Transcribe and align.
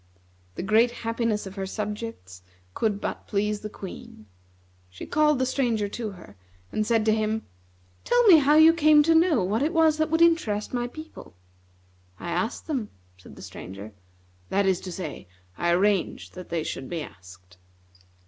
The 0.55 0.63
great 0.63 0.89
happiness 1.05 1.45
of 1.45 1.53
her 1.53 1.67
subjects 1.67 2.41
could 2.73 2.99
but 2.99 3.27
please 3.27 3.59
the 3.59 3.69
Queen. 3.69 4.25
She 4.89 5.05
called 5.05 5.37
the 5.37 5.45
Stranger 5.45 5.87
to 5.89 6.09
her, 6.13 6.35
and 6.71 6.87
said 6.87 7.05
to 7.05 7.13
him: 7.13 7.45
"Tell 8.03 8.23
me 8.25 8.37
how 8.37 8.55
you 8.55 8.73
came 8.73 9.03
to 9.03 9.13
know 9.13 9.43
what 9.43 9.61
it 9.61 9.73
was 9.73 9.97
that 9.97 10.09
would 10.09 10.23
interest 10.23 10.73
my 10.73 10.87
people." 10.87 11.35
"I 12.19 12.31
asked 12.31 12.65
them," 12.65 12.89
said 13.19 13.35
the 13.35 13.43
Stranger. 13.43 13.93
"That 14.49 14.65
is 14.65 14.81
to 14.81 14.91
say, 14.91 15.27
I 15.55 15.69
arranged 15.69 16.33
that 16.33 16.49
they 16.49 16.63
should 16.63 16.89
be 16.89 17.03
asked." 17.03 17.57